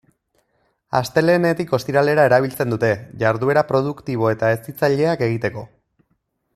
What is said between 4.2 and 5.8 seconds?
eta hezitzaileak egiteko.